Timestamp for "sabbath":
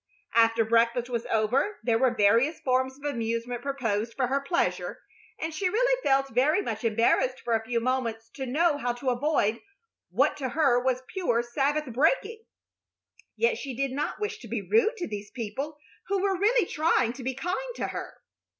11.43-11.85